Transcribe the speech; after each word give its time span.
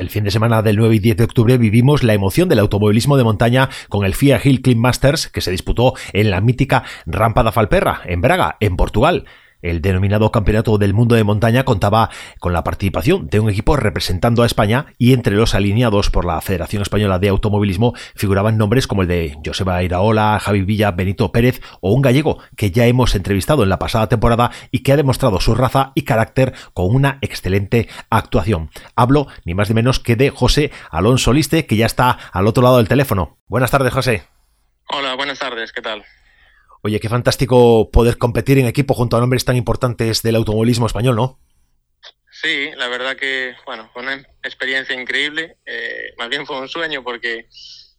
El 0.00 0.08
fin 0.08 0.24
de 0.24 0.30
semana 0.30 0.62
del 0.62 0.78
9 0.78 0.94
y 0.94 0.98
10 0.98 1.18
de 1.18 1.24
octubre 1.24 1.58
vivimos 1.58 2.02
la 2.02 2.14
emoción 2.14 2.48
del 2.48 2.60
automovilismo 2.60 3.18
de 3.18 3.24
montaña 3.24 3.68
con 3.90 4.06
el 4.06 4.14
FIA 4.14 4.40
Hill 4.42 4.62
Climb 4.62 4.80
Masters 4.80 5.28
que 5.28 5.42
se 5.42 5.50
disputó 5.50 5.92
en 6.14 6.30
la 6.30 6.40
mítica 6.40 6.84
Rampa 7.04 7.42
da 7.42 7.52
Falperra, 7.52 8.00
en 8.06 8.22
Braga, 8.22 8.56
en 8.60 8.78
Portugal. 8.78 9.26
El 9.62 9.82
denominado 9.82 10.30
Campeonato 10.30 10.78
del 10.78 10.94
Mundo 10.94 11.14
de 11.14 11.24
Montaña 11.24 11.64
contaba 11.64 12.10
con 12.38 12.52
la 12.52 12.64
participación 12.64 13.28
de 13.28 13.40
un 13.40 13.50
equipo 13.50 13.76
representando 13.76 14.42
a 14.42 14.46
España 14.46 14.86
y 14.98 15.12
entre 15.12 15.36
los 15.36 15.54
alineados 15.54 16.10
por 16.10 16.24
la 16.24 16.40
Federación 16.40 16.82
Española 16.82 17.18
de 17.18 17.28
Automovilismo 17.28 17.94
figuraban 18.14 18.56
nombres 18.56 18.86
como 18.86 19.02
el 19.02 19.08
de 19.08 19.36
Joseba 19.44 19.82
Iraola, 19.82 20.38
Javi 20.40 20.62
Villa, 20.62 20.90
Benito 20.92 21.32
Pérez 21.32 21.60
o 21.80 21.92
un 21.92 22.02
gallego 22.02 22.38
que 22.56 22.70
ya 22.70 22.86
hemos 22.86 23.14
entrevistado 23.14 23.62
en 23.62 23.68
la 23.68 23.78
pasada 23.78 24.08
temporada 24.08 24.50
y 24.70 24.82
que 24.82 24.92
ha 24.92 24.96
demostrado 24.96 25.40
su 25.40 25.54
raza 25.54 25.92
y 25.94 26.02
carácter 26.02 26.54
con 26.72 26.94
una 26.94 27.18
excelente 27.20 27.88
actuación. 28.08 28.70
Hablo 28.96 29.26
ni 29.44 29.54
más 29.54 29.68
ni 29.68 29.74
menos 29.74 30.00
que 30.00 30.16
de 30.16 30.30
José 30.30 30.70
Alonso 30.90 31.32
Liste, 31.32 31.66
que 31.66 31.76
ya 31.76 31.86
está 31.86 32.18
al 32.32 32.46
otro 32.46 32.62
lado 32.62 32.78
del 32.78 32.88
teléfono. 32.88 33.38
Buenas 33.46 33.70
tardes, 33.70 33.92
José. 33.92 34.24
Hola, 34.88 35.14
buenas 35.14 35.38
tardes, 35.38 35.72
¿qué 35.72 35.82
tal? 35.82 36.04
Oye, 36.82 36.98
qué 37.00 37.08
fantástico 37.08 37.90
poder 37.90 38.16
competir 38.16 38.58
en 38.58 38.66
equipo 38.66 38.94
junto 38.94 39.16
a 39.16 39.20
nombres 39.20 39.44
tan 39.44 39.56
importantes 39.56 40.22
del 40.22 40.36
automovilismo 40.36 40.86
español, 40.86 41.16
¿no? 41.16 41.38
Sí, 42.30 42.70
la 42.76 42.88
verdad 42.88 43.16
que, 43.16 43.54
bueno, 43.66 43.90
fue 43.92 44.02
una 44.02 44.14
experiencia 44.42 44.98
increíble. 44.98 45.58
Eh, 45.66 46.14
más 46.16 46.30
bien 46.30 46.46
fue 46.46 46.58
un 46.58 46.68
sueño 46.68 47.02
porque 47.02 47.48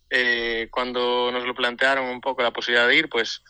eh, 0.10 0.68
cuando 0.72 1.32
nos 1.32 1.46
lo 1.46 1.54
plantearon 1.54 2.06
un 2.06 2.22
poco 2.22 2.42
la 2.42 2.52
posibilidad 2.52 2.88
de 2.88 2.96
ir, 2.96 3.10
pues 3.10 3.44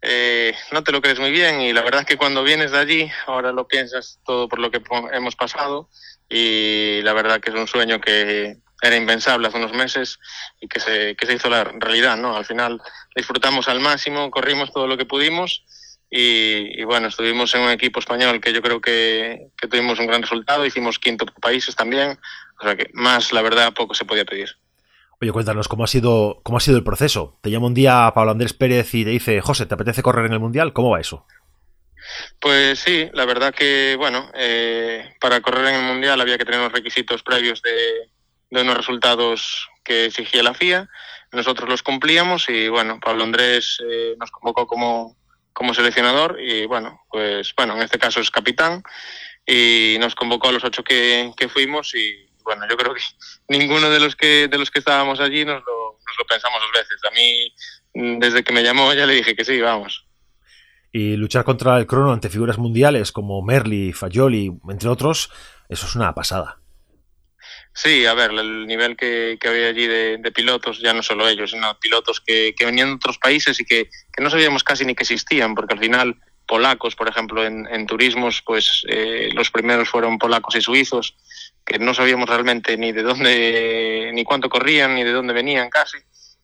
eh, 0.00 0.54
no 0.72 0.82
te 0.82 0.90
lo 0.90 1.02
crees 1.02 1.20
muy 1.20 1.30
bien 1.30 1.60
y 1.60 1.72
la 1.72 1.82
verdad 1.82 2.06
que 2.06 2.16
cuando 2.16 2.42
vienes 2.42 2.72
de 2.72 2.78
allí, 2.78 3.10
ahora 3.26 3.52
lo 3.52 3.68
piensas 3.68 4.20
todo 4.24 4.48
por 4.48 4.58
lo 4.58 4.70
que 4.70 4.82
hemos 5.12 5.36
pasado 5.36 5.90
y 6.28 7.02
la 7.02 7.12
verdad 7.12 7.40
que 7.40 7.50
es 7.50 7.56
un 7.56 7.68
sueño 7.68 8.00
que 8.00 8.56
era 8.82 8.96
impensable 8.96 9.46
hace 9.46 9.56
unos 9.56 9.72
meses 9.72 10.18
y 10.60 10.66
que 10.66 10.80
se, 10.80 11.14
que 11.14 11.24
se 11.24 11.34
hizo 11.34 11.48
la 11.48 11.64
realidad, 11.64 12.16
¿no? 12.16 12.36
Al 12.36 12.44
final 12.44 12.82
disfrutamos 13.14 13.68
al 13.68 13.80
máximo, 13.80 14.30
corrimos 14.30 14.72
todo 14.72 14.88
lo 14.88 14.98
que 14.98 15.06
pudimos 15.06 15.64
y, 16.10 16.82
bueno, 16.84 17.08
estuvimos 17.08 17.54
en 17.54 17.62
un 17.62 17.70
equipo 17.70 18.00
español 18.00 18.40
que 18.40 18.52
yo 18.52 18.60
creo 18.60 18.82
que, 18.82 19.48
que, 19.56 19.68
tuvimos 19.68 19.98
un 19.98 20.08
gran 20.08 20.20
resultado, 20.20 20.66
hicimos 20.66 20.98
quinto 20.98 21.24
países 21.40 21.74
también, 21.74 22.18
o 22.60 22.64
sea 22.64 22.76
que 22.76 22.90
más, 22.92 23.32
la 23.32 23.40
verdad, 23.40 23.72
poco 23.72 23.94
se 23.94 24.04
podía 24.04 24.26
pedir. 24.26 24.50
Oye, 25.22 25.32
cuéntanos, 25.32 25.68
¿cómo 25.68 25.84
ha 25.84 25.86
sido, 25.86 26.40
cómo 26.42 26.58
ha 26.58 26.60
sido 26.60 26.76
el 26.76 26.84
proceso? 26.84 27.38
Te 27.40 27.50
llama 27.50 27.68
un 27.68 27.74
día 27.74 28.10
Pablo 28.14 28.32
Andrés 28.32 28.52
Pérez 28.52 28.92
y 28.94 29.04
te 29.04 29.10
dice, 29.10 29.40
José, 29.40 29.64
¿te 29.64 29.74
apetece 29.74 30.02
correr 30.02 30.26
en 30.26 30.32
el 30.32 30.40
Mundial? 30.40 30.72
¿Cómo 30.72 30.90
va 30.90 31.00
eso? 31.00 31.24
Pues 32.40 32.80
sí, 32.80 33.08
la 33.14 33.24
verdad 33.24 33.54
que, 33.54 33.94
bueno, 33.96 34.28
eh, 34.34 35.14
para 35.20 35.40
correr 35.40 35.68
en 35.68 35.76
el 35.76 35.86
Mundial 35.86 36.20
había 36.20 36.36
que 36.36 36.44
tener 36.44 36.60
unos 36.60 36.72
requisitos 36.72 37.22
previos 37.22 37.62
de, 37.62 38.11
de 38.52 38.60
unos 38.60 38.76
resultados 38.76 39.68
que 39.82 40.04
exigía 40.06 40.42
la 40.42 40.52
FIA. 40.52 40.88
Nosotros 41.32 41.68
los 41.68 41.82
cumplíamos 41.82 42.48
y 42.50 42.68
bueno, 42.68 43.00
Pablo 43.00 43.24
Andrés 43.24 43.78
eh, 43.88 44.14
nos 44.20 44.30
convocó 44.30 44.66
como, 44.66 45.16
como 45.54 45.72
seleccionador 45.72 46.38
y 46.38 46.66
bueno, 46.66 47.00
pues 47.10 47.54
bueno, 47.56 47.74
en 47.74 47.82
este 47.82 47.98
caso 47.98 48.20
es 48.20 48.30
capitán 48.30 48.82
y 49.46 49.96
nos 49.98 50.14
convocó 50.14 50.50
a 50.50 50.52
los 50.52 50.64
ocho 50.64 50.84
que, 50.84 51.32
que 51.34 51.48
fuimos 51.48 51.94
y 51.94 52.28
bueno, 52.44 52.66
yo 52.68 52.76
creo 52.76 52.92
que 52.94 53.00
ninguno 53.48 53.88
de 53.88 54.00
los 54.00 54.14
que 54.14 54.48
de 54.48 54.58
los 54.58 54.70
que 54.70 54.80
estábamos 54.80 55.18
allí 55.20 55.46
nos 55.46 55.64
lo, 55.64 55.98
nos 56.06 56.18
lo 56.18 56.24
pensamos 56.28 56.60
dos 56.60 56.72
veces. 56.72 57.00
A 57.10 57.14
mí, 57.14 58.18
desde 58.20 58.44
que 58.44 58.52
me 58.52 58.62
llamó, 58.62 58.92
ya 58.92 59.06
le 59.06 59.14
dije 59.14 59.34
que 59.34 59.46
sí, 59.46 59.58
vamos. 59.62 60.06
Y 60.92 61.16
luchar 61.16 61.44
contra 61.44 61.78
el 61.78 61.86
crono 61.86 62.12
ante 62.12 62.28
figuras 62.28 62.58
mundiales 62.58 63.12
como 63.12 63.40
Merli, 63.40 63.94
Fagioli, 63.94 64.52
entre 64.68 64.90
otros, 64.90 65.30
eso 65.70 65.86
es 65.86 65.94
una 65.94 66.14
pasada. 66.14 66.61
Sí, 67.74 68.04
a 68.04 68.12
ver, 68.12 68.32
el 68.32 68.66
nivel 68.66 68.96
que, 68.96 69.38
que 69.40 69.48
había 69.48 69.68
allí 69.68 69.86
de, 69.86 70.18
pilotos, 70.34 70.80
ya 70.80 70.92
no 70.92 71.02
solo 71.02 71.26
ellos, 71.26 71.52
sino 71.52 71.78
pilotos 71.80 72.20
que, 72.20 72.54
que 72.54 72.66
venían 72.66 72.88
de 72.88 72.94
otros 72.96 73.18
países 73.18 73.58
y 73.60 73.64
que, 73.64 73.88
que, 74.12 74.22
no 74.22 74.28
sabíamos 74.28 74.62
casi 74.62 74.84
ni 74.84 74.94
que 74.94 75.04
existían, 75.04 75.54
porque 75.54 75.74
al 75.74 75.80
final 75.80 76.16
polacos, 76.46 76.94
por 76.94 77.08
ejemplo, 77.08 77.44
en, 77.46 77.66
en 77.70 77.86
turismos, 77.86 78.42
pues 78.42 78.84
eh, 78.88 79.30
los 79.32 79.50
primeros 79.50 79.88
fueron 79.88 80.18
polacos 80.18 80.54
y 80.54 80.60
suizos, 80.60 81.16
que 81.64 81.78
no 81.78 81.94
sabíamos 81.94 82.28
realmente 82.28 82.76
ni 82.76 82.92
de 82.92 83.02
dónde, 83.02 84.10
ni 84.12 84.22
cuánto 84.24 84.50
corrían, 84.50 84.94
ni 84.94 85.04
de 85.04 85.12
dónde 85.12 85.32
venían 85.32 85.70
casi. 85.70 85.96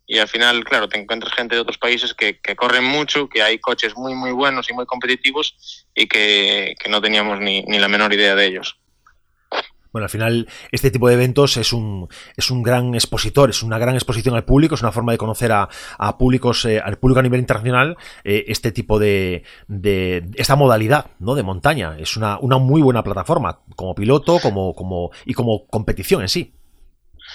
Y 0.07 0.19
al 0.19 0.29
final, 0.29 0.65
claro, 0.65 0.89
te 0.89 0.99
encuentras 0.99 1.35
gente 1.35 1.55
de 1.55 1.61
otros 1.61 1.77
países 1.77 2.15
que, 2.15 2.41
que 2.41 2.57
corren 2.57 2.85
mucho, 2.85 3.29
que 3.29 3.43
hay 3.43 3.59
coches 3.59 3.95
muy, 3.95 4.15
muy 4.15 4.31
buenos 4.31 4.71
y 4.71 4.73
muy 4.73 4.87
competitivos 4.87 5.85
y 5.95 6.07
que, 6.07 6.75
que 6.79 6.89
no 6.89 7.03
teníamos 7.03 7.41
ni, 7.41 7.63
ni 7.65 7.79
la 7.79 7.89
menor 7.89 8.15
idea 8.15 8.35
de 8.35 8.47
ellos. 8.47 8.79
Bueno, 9.93 10.05
al 10.05 10.11
final 10.11 10.49
este 10.71 10.91
tipo 10.91 11.09
de 11.09 11.15
eventos 11.15 11.57
es 11.57 11.73
un, 11.73 12.09
es 12.37 12.51
un 12.51 12.63
gran 12.63 12.95
expositor, 12.95 13.51
es 13.51 13.63
una 13.63 13.79
gran 13.79 13.95
exposición 13.95 14.35
al 14.35 14.45
público, 14.45 14.75
es 14.75 14.83
una 14.83 14.93
forma 14.93 15.13
de 15.13 15.19
conocer 15.19 15.53
a, 15.53 15.69
a 15.99 16.19
públicos, 16.19 16.65
eh, 16.65 16.81
al 16.81 16.99
público 16.99 17.21
a 17.21 17.23
nivel 17.23 17.41
internacional, 17.41 17.97
eh, 18.25 18.45
este 18.49 18.73
tipo 18.73 18.99
de, 18.99 19.45
de, 19.67 20.25
esta 20.35 20.57
modalidad, 20.57 21.11
¿no? 21.19 21.35
De 21.35 21.43
montaña. 21.43 21.97
Es 21.99 22.17
una, 22.17 22.39
una 22.39 22.59
muy 22.59 22.83
buena 22.83 23.03
plataforma, 23.03 23.61
como 23.77 23.95
piloto, 23.95 24.39
como, 24.41 24.75
como, 24.75 25.11
y 25.25 25.35
como 25.35 25.67
competición 25.67 26.23
en 26.23 26.29
sí. 26.29 26.55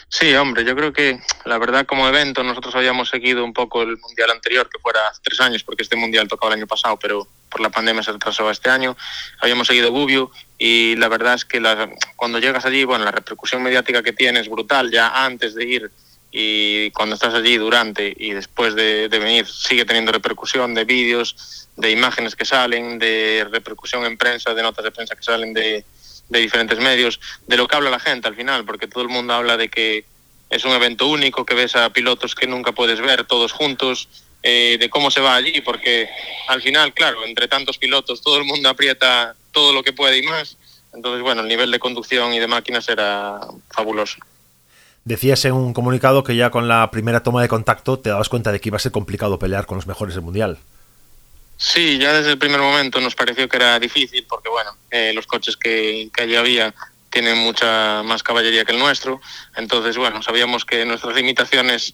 Sí, 0.10 0.34
hombre, 0.36 0.66
yo 0.66 0.76
creo 0.76 0.92
que 0.92 1.20
la 1.46 1.58
verdad 1.58 1.86
como 1.86 2.08
evento 2.08 2.44
nosotros 2.44 2.76
habíamos 2.76 3.10
seguido 3.10 3.44
un 3.44 3.54
poco 3.54 3.82
el 3.84 3.98
mundial 3.98 4.32
anterior, 4.32 4.70
que 4.70 4.80
fuera 4.80 5.08
hace 5.08 5.22
tres 5.24 5.40
años, 5.40 5.64
porque 5.64 5.84
este 5.84 5.96
mundial 5.96 6.28
tocaba 6.28 6.54
el 6.54 6.60
año 6.60 6.68
pasado, 6.68 6.98
pero 7.00 7.28
por 7.54 7.62
la 7.62 7.70
pandemia 7.70 8.02
se 8.02 8.12
retrasó 8.12 8.50
este 8.50 8.72
año. 8.72 8.98
Habíamos 9.40 9.68
seguido 9.68 9.92
Gubbio 9.92 10.32
y 10.58 10.96
la 10.96 11.08
verdad 11.08 11.36
es 11.36 11.46
que 11.46 11.62
la, 11.62 11.88
cuando 12.16 12.40
llegas 12.40 12.66
allí, 12.66 12.84
bueno, 12.84 13.06
la 13.06 13.12
repercusión 13.12 13.62
mediática 13.62 14.02
que 14.02 14.12
tienes 14.12 14.42
es 14.44 14.50
brutal 14.50 14.92
ya 14.92 15.24
antes 15.24 15.54
de 15.54 15.64
ir 15.64 15.92
y 16.32 16.90
cuando 16.92 17.14
estás 17.14 17.36
allí 17.36 17.58
durante 17.58 18.12
y 18.18 18.32
después 18.32 18.74
de, 18.74 19.08
de 19.08 19.20
venir 19.20 19.46
sigue 19.46 19.86
teniendo 19.86 20.12
repercusión 20.12 20.74
de 20.74 20.84
vídeos, 20.84 21.68
de 21.78 21.92
imágenes 21.92 22.36
que 22.36 22.44
salen, 22.44 22.98
de 22.98 23.46
repercusión 23.52 24.04
en 24.06 24.18
prensa, 24.18 24.56
de 24.56 24.64
notas 24.64 24.84
de 24.84 24.92
prensa 24.92 25.16
que 25.16 25.22
salen 25.22 25.54
de, 25.54 25.86
de 26.30 26.40
diferentes 26.40 26.80
medios, 26.80 27.20
de 27.46 27.56
lo 27.56 27.68
que 27.68 27.76
habla 27.76 27.92
la 27.92 28.00
gente 28.00 28.28
al 28.28 28.36
final, 28.36 28.66
porque 28.66 28.88
todo 28.88 29.04
el 29.04 29.10
mundo 29.10 29.34
habla 29.36 29.58
de 29.58 29.70
que 29.70 30.06
es 30.50 30.66
un 30.66 30.72
evento 30.72 31.08
único, 31.08 31.46
que 31.46 31.54
ves 31.54 31.76
a 31.76 31.92
pilotos 31.92 32.34
que 32.34 32.48
nunca 32.48 32.72
puedes 32.72 33.00
ver 33.00 33.26
todos 33.26 33.52
juntos, 33.52 34.08
eh, 34.44 34.78
de 34.78 34.90
cómo 34.90 35.10
se 35.10 35.22
va 35.22 35.36
allí, 35.36 35.62
porque 35.62 36.10
al 36.48 36.62
final, 36.62 36.94
claro, 36.94 37.26
entre 37.26 37.48
tantos 37.48 37.78
pilotos 37.78 38.22
todo 38.22 38.38
el 38.38 38.44
mundo 38.44 38.68
aprieta 38.68 39.36
todo 39.54 39.72
lo 39.72 39.84
que 39.84 39.94
puede 39.94 40.18
y 40.18 40.24
más. 40.24 40.58
Entonces, 40.94 41.22
bueno, 41.22 41.42
el 41.42 41.48
nivel 41.48 41.72
de 41.72 41.80
conducción 41.80 42.34
y 42.34 42.40
de 42.40 42.48
máquinas 42.48 42.88
era 42.90 43.40
fabuloso. 43.72 44.18
Decías 45.06 45.44
en 45.46 45.54
un 45.54 45.74
comunicado 45.74 46.24
que 46.24 46.36
ya 46.36 46.50
con 46.50 46.68
la 46.68 46.92
primera 46.92 47.24
toma 47.24 47.42
de 47.42 47.48
contacto 47.48 48.00
te 48.00 48.10
dabas 48.10 48.30
cuenta 48.30 48.52
de 48.52 48.60
que 48.60 48.70
iba 48.70 48.78
a 48.78 48.80
ser 48.80 48.92
complicado 48.92 49.40
pelear 49.40 49.66
con 49.66 49.78
los 49.78 49.88
mejores 49.88 50.14
del 50.16 50.24
mundial. 50.24 50.60
Sí, 51.58 51.98
ya 51.98 52.14
desde 52.14 52.32
el 52.32 52.38
primer 52.38 52.60
momento 52.60 53.00
nos 53.00 53.16
pareció 53.16 53.48
que 53.48 53.58
era 53.58 53.80
difícil 53.80 54.26
porque, 54.28 54.50
bueno, 54.50 54.72
eh, 54.92 55.14
los 55.14 55.26
coches 55.26 55.56
que, 55.56 56.10
que 56.14 56.24
allí 56.24 56.36
había 56.36 56.74
tienen 57.10 57.38
mucha 57.38 58.02
más 58.04 58.24
caballería 58.24 58.66
que 58.66 58.74
el 58.74 58.80
nuestro. 58.80 59.22
Entonces, 59.56 59.96
bueno, 59.98 60.22
sabíamos 60.24 60.66
que 60.66 60.84
nuestras 60.84 61.16
limitaciones 61.16 61.94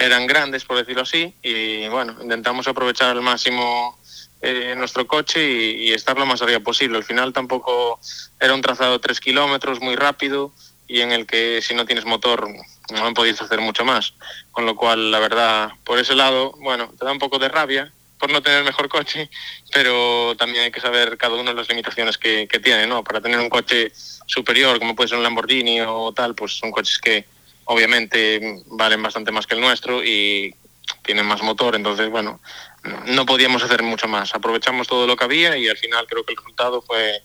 eran 0.00 0.26
grandes, 0.26 0.64
por 0.64 0.78
decirlo 0.78 1.02
así, 1.02 1.34
y 1.42 1.86
bueno, 1.88 2.16
intentamos 2.22 2.66
aprovechar 2.66 3.10
al 3.10 3.20
máximo 3.20 3.98
eh, 4.40 4.74
nuestro 4.74 5.06
coche 5.06 5.46
y, 5.46 5.92
estar 5.92 6.18
lo 6.18 6.24
más 6.24 6.40
arriba 6.40 6.60
posible. 6.60 6.96
Al 6.96 7.04
final 7.04 7.34
tampoco 7.34 8.00
era 8.40 8.54
un 8.54 8.62
trazado 8.62 8.92
de 8.92 8.98
tres 8.98 9.20
kilómetros 9.20 9.80
muy 9.80 9.96
rápido 9.96 10.52
y 10.88 11.02
en 11.02 11.12
el 11.12 11.26
que 11.26 11.60
si 11.60 11.74
no 11.74 11.84
tienes 11.84 12.06
motor 12.06 12.48
no 12.90 13.14
podías 13.14 13.42
hacer 13.42 13.60
mucho 13.60 13.84
más. 13.84 14.14
Con 14.52 14.64
lo 14.64 14.74
cual, 14.74 15.10
la 15.10 15.18
verdad, 15.18 15.72
por 15.84 15.98
ese 15.98 16.14
lado, 16.14 16.54
bueno, 16.60 16.90
te 16.98 17.04
da 17.04 17.12
un 17.12 17.18
poco 17.18 17.38
de 17.38 17.50
rabia 17.50 17.92
por 18.18 18.32
no 18.32 18.42
tener 18.42 18.64
mejor 18.64 18.88
coche, 18.88 19.28
pero 19.72 20.34
también 20.36 20.64
hay 20.64 20.70
que 20.70 20.80
saber 20.80 21.18
cada 21.18 21.36
uno 21.36 21.52
las 21.52 21.68
limitaciones 21.68 22.16
que, 22.16 22.48
que 22.48 22.58
tiene, 22.58 22.86
¿no? 22.86 23.04
Para 23.04 23.20
tener 23.20 23.38
un 23.38 23.50
coche 23.50 23.92
superior, 24.26 24.78
como 24.78 24.94
puede 24.94 25.08
ser 25.08 25.18
un 25.18 25.24
Lamborghini 25.24 25.82
o 25.82 26.12
tal, 26.12 26.34
pues 26.34 26.52
son 26.52 26.70
coches 26.70 26.98
que 26.98 27.26
obviamente 27.70 28.62
valen 28.66 29.00
bastante 29.00 29.30
más 29.30 29.46
que 29.46 29.54
el 29.54 29.60
nuestro 29.60 30.04
y 30.04 30.52
tienen 31.02 31.24
más 31.24 31.40
motor, 31.40 31.76
entonces, 31.76 32.10
bueno, 32.10 32.40
no 33.06 33.24
podíamos 33.24 33.62
hacer 33.62 33.84
mucho 33.84 34.08
más. 34.08 34.34
Aprovechamos 34.34 34.88
todo 34.88 35.06
lo 35.06 35.14
que 35.14 35.24
había 35.24 35.56
y 35.56 35.68
al 35.68 35.76
final 35.76 36.04
creo 36.08 36.24
que 36.24 36.32
el 36.32 36.36
resultado 36.36 36.82
fue 36.82 37.22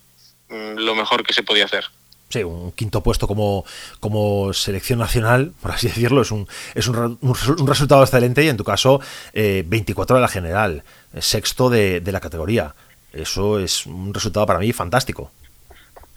mm, 0.49 0.77
lo 0.77 0.93
mejor 0.93 1.23
que 1.23 1.33
se 1.33 1.41
podía 1.41 1.65
hacer. 1.65 1.85
sí, 2.29 2.43
un 2.43 2.71
quinto 2.73 3.01
puesto 3.01 3.27
como, 3.27 3.65
como 3.99 4.53
selección 4.53 4.99
nacional, 4.99 5.51
por 5.63 5.71
así 5.71 5.87
decirlo, 5.87 6.21
es 6.21 6.29
un, 6.29 6.47
es 6.75 6.87
un, 6.87 7.17
un, 7.19 7.67
resultado 7.67 8.03
excelente 8.03 8.43
y 8.43 8.47
en 8.47 8.57
tu 8.57 8.63
caso 8.63 9.01
24 9.33 10.17
de 10.17 10.21
la 10.21 10.27
general, 10.27 10.83
sexto 11.19 11.71
de, 11.71 12.01
de 12.01 12.11
la 12.11 12.19
categoría. 12.19 12.75
Eso 13.13 13.57
es 13.57 13.87
un 13.87 14.13
resultado 14.13 14.45
para 14.45 14.59
mí 14.59 14.71
fantástico. 14.73 15.31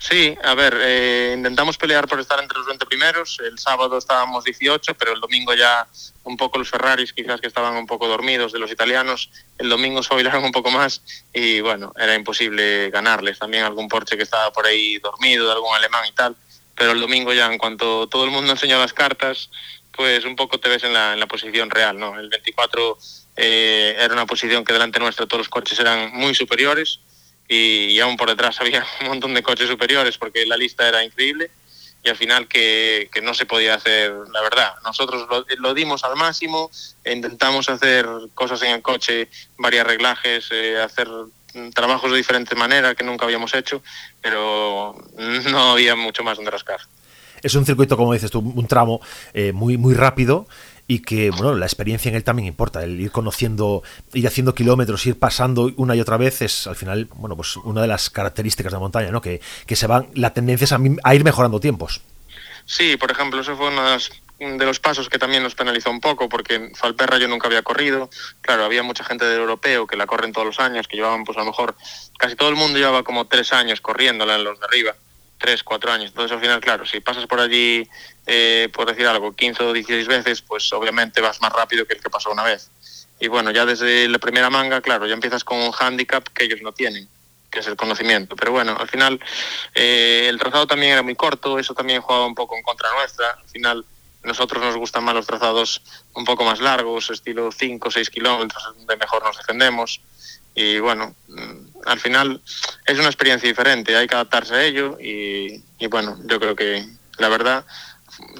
Sí, 0.01 0.39
a 0.45 0.55
ver, 0.55 0.79
eh, 0.81 1.35
intentamos 1.37 1.77
pelear 1.77 2.07
por 2.07 2.21
estar 2.21 2.39
entre 2.41 2.57
los 2.57 2.69
20 2.69 2.87
primeros. 2.87 3.41
El 3.45 3.59
sábado 3.59 3.99
estábamos 3.99 4.45
18, 4.45 4.95
pero 4.95 5.13
el 5.13 5.21
domingo 5.21 5.53
ya 5.55 5.89
un 6.23 6.37
poco 6.37 6.59
los 6.59 6.71
Ferraris, 6.71 7.13
quizás 7.13 7.41
que 7.41 7.49
estaban 7.49 7.75
un 7.75 7.87
poco 7.87 8.07
dormidos 8.07 8.53
de 8.53 8.61
los 8.61 8.71
italianos, 8.71 9.29
el 9.59 9.69
domingo 9.69 10.05
se 10.05 10.15
bailaron 10.15 10.45
un 10.45 10.53
poco 10.53 10.71
más 10.71 11.03
y 11.33 11.61
bueno, 11.61 11.93
era 11.99 12.15
imposible 12.15 12.91
ganarles. 12.91 13.41
También 13.41 13.65
algún 13.65 13.89
Porsche 13.89 14.17
que 14.17 14.23
estaba 14.23 14.53
por 14.53 14.67
ahí 14.67 14.99
dormido, 14.99 15.47
de 15.47 15.53
algún 15.53 15.75
alemán 15.75 16.05
y 16.09 16.13
tal. 16.13 16.37
Pero 16.77 16.93
el 16.93 17.01
domingo 17.01 17.33
ya, 17.33 17.53
en 17.53 17.59
cuanto 17.59 18.07
todo 18.07 18.25
el 18.25 18.31
mundo 18.31 18.53
enseñó 18.53 18.79
las 18.79 18.93
cartas, 18.93 19.51
pues 19.91 20.25
un 20.25 20.37
poco 20.37 20.61
te 20.61 20.69
ves 20.69 20.85
en 20.85 20.93
la, 20.93 21.27
posición 21.27 21.71
real, 21.71 21.99
¿no? 21.99 22.17
El 22.21 22.29
24 22.29 22.99
eh, 23.35 23.97
era 23.99 24.15
una 24.15 24.27
posición 24.27 24.65
que 24.65 24.73
delante 24.73 25.01
nuestro 25.01 25.27
todos 25.27 25.41
los 25.41 25.49
coches 25.49 25.81
eran 25.81 26.13
muy 26.13 26.37
superiores 26.37 27.01
y, 27.49 27.99
aún 28.01 28.17
por 28.17 28.29
detrás 28.29 28.61
había 28.61 28.87
un 29.01 29.09
montón 29.09 29.35
de 29.35 29.43
coches 29.43 29.69
superiores 29.69 30.19
porque 30.19 30.47
la 30.47 30.57
lista 30.57 30.87
era 30.87 31.03
increíble 31.03 31.51
y 32.05 32.09
al 32.11 32.17
final 32.17 32.47
que, 32.47 33.11
no 33.23 33.35
se 33.35 33.47
podía 33.47 33.75
hacer, 33.75 34.13
la 34.33 34.41
verdad. 34.41 34.75
Nosotros 34.85 35.27
lo, 35.59 35.75
dimos 35.75 36.05
al 36.05 36.15
máximo, 36.15 36.71
intentamos 37.05 37.69
hacer 37.69 38.07
cosas 38.35 38.63
en 38.63 38.71
el 38.71 38.83
coche, 38.83 39.29
varios 39.57 39.85
reglajes, 39.85 40.49
eh, 40.53 40.81
hacer 40.81 41.09
trabajos 41.75 42.11
de 42.13 42.19
diferente 42.19 42.55
manera 42.55 42.95
que 42.95 43.03
nunca 43.03 43.25
habíamos 43.25 43.53
hecho, 43.55 43.83
pero 44.21 44.97
no 45.17 45.73
había 45.73 45.97
mucho 45.97 46.23
más 46.23 46.37
donde 46.37 46.53
rascar. 46.53 46.81
Es 47.43 47.55
un 47.55 47.67
circuito, 47.67 47.97
como 47.97 48.13
dices 48.13 48.31
tú, 48.31 48.41
un 48.41 48.67
tramo 48.67 49.01
eh, 49.33 49.53
muy, 49.53 49.77
muy 49.77 49.95
rápido 49.95 50.47
y 50.91 51.01
que 51.01 51.31
bueno 51.31 51.55
la 51.55 51.67
experiencia 51.67 52.09
en 52.09 52.17
él 52.17 52.25
también 52.25 52.49
importa. 52.49 52.83
El 52.83 52.99
ir 52.99 53.13
conociendo 53.13 53.85
ir 54.15 54.27
haciendo 54.27 54.55
kilómetros 54.55 55.07
ir 55.07 55.19
pasando 55.19 55.71
una 55.77 55.95
y 55.95 56.01
otra 56.01 56.17
vez 56.17 56.43
es 56.43 56.67
al 56.67 56.75
final 56.75 57.07
bueno 57.15 57.37
pues 57.37 57.57
una 57.59 57.83
de 57.83 57.87
las 57.87 58.11
características 58.11 58.73
de 58.73 58.77
la 58.77 58.81
montaña 58.81 59.11
no 59.11 59.21
que, 59.21 59.41
que 59.67 59.77
se 59.77 59.87
van 59.87 60.09
la 60.15 60.33
tendencia 60.33 60.65
es 60.65 60.73
a, 60.73 61.15
ir 61.15 61.25
mejorando 61.25 61.61
tiempos. 61.61 62.01
Sí 62.65 62.97
por 62.97 63.11
ejemplo 63.11 63.41
eso 63.41 63.55
fue 63.55 63.69
uno 63.69 63.83
de 64.39 64.65
los, 64.65 64.81
pasos 64.81 65.09
que 65.11 65.19
también 65.19 65.43
nos 65.43 65.55
penalizó 65.55 65.91
un 65.91 66.01
poco 66.01 66.29
porque 66.29 66.71
Falperra 66.75 67.19
yo 67.19 67.29
nunca 67.29 67.49
había 67.49 67.63
corrido. 67.63 68.09
Claro 68.41 68.65
había 68.65 68.83
mucha 68.83 69.05
gente 69.05 69.27
del 69.27 69.41
europeo 69.41 69.87
que 69.87 69.97
la 69.97 70.07
corren 70.07 70.33
todos 70.33 70.47
los 70.47 70.59
años 70.59 70.89
que 70.89 70.97
llevaban 70.97 71.25
pues 71.25 71.37
a 71.37 71.41
lo 71.41 71.47
mejor 71.47 71.77
casi 72.19 72.35
todo 72.35 72.49
el 72.49 72.57
mundo 72.57 72.79
llevaba 72.79 73.03
como 73.03 73.27
tres 73.27 73.53
años 73.53 73.83
corriéndola 73.83 74.37
en 74.37 74.45
los 74.45 74.59
de 74.59 74.65
arriba 74.65 74.97
tres, 75.39 75.63
cuatro 75.63 75.91
años. 75.93 76.11
Entonces, 76.11 76.33
al 76.33 76.41
final, 76.41 76.61
claro, 76.61 76.85
si 76.85 77.01
pasas 77.01 77.27
por 77.27 77.41
allí, 77.41 77.89
eh, 78.27 78.69
por 78.73 78.87
decir 78.87 79.07
algo, 79.07 79.33
15 79.33 79.63
o 79.63 79.73
16 79.73 80.09
veces, 80.09 80.43
pues 80.43 80.71
obviamente 80.73 81.21
vas 81.21 81.41
más 81.41 81.53
rápido 81.53 81.87
que 81.87 81.95
el 81.95 82.03
que 82.03 82.11
pasó 82.11 82.31
una 82.31 82.43
vez. 82.43 82.71
Y 83.21 83.29
bueno, 83.29 83.51
ya 83.51 83.65
desde 83.65 84.09
la 84.09 84.19
primera 84.19 84.51
manga, 84.51 84.81
claro, 84.81 85.07
ya 85.07 85.15
empiezas 85.15 85.45
con 85.45 85.59
un 85.59 85.73
hándicap 85.73 86.27
que 86.29 86.45
ellos 86.45 86.61
no 86.63 86.73
tienen, 86.73 87.09
que 87.51 87.61
es 87.61 87.67
el 87.67 87.77
conocimiento. 87.77 88.37
Pero 88.37 88.53
bueno, 88.53 88.77
al 88.79 88.89
final 88.89 89.21
eh, 89.75 90.27
el 90.29 90.39
trazado 90.39 90.67
también 90.67 90.93
era 90.93 91.03
muy 91.03 91.15
corto, 91.15 91.59
eso 91.59 91.75
también 91.75 92.01
jugaba 92.01 92.27
un 92.27 92.35
poco 92.35 92.57
en 92.57 92.63
contra 92.63 92.93
nuestra. 92.93 93.31
Al 93.31 93.49
final, 93.49 93.85
nosotros 94.23 94.63
nos 94.63 94.77
gustan 94.77 95.05
más 95.05 95.15
los 95.15 95.27
trazados 95.27 95.83
un 96.15 96.25
poco 96.25 96.45
más 96.45 96.61
largos, 96.61 97.11
estilo 97.11 97.51
5 97.51 97.89
o 97.89 97.91
6 97.91 98.11
kilómetros, 98.11 98.63
donde 98.77 98.97
mejor 98.97 99.23
nos 99.25 99.37
defendemos 99.37 100.01
y 100.59 100.81
bueno, 100.81 101.15
mm, 101.29 101.68
al 101.89 101.99
final 101.99 102.41
es 102.87 102.99
una 102.99 103.09
experiencia 103.09 103.49
diferente, 103.49 103.97
hay 103.97 104.07
que 104.07 104.15
adaptarse 104.15 104.55
a 104.55 104.65
ello 104.65 104.99
y, 105.01 105.65
y 105.79 105.87
bueno, 105.89 106.19
yo 106.27 106.39
creo 106.39 106.55
que 106.55 106.85
la 107.19 107.29
verdad 107.29 107.65